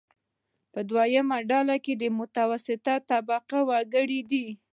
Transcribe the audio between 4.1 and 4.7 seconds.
دي.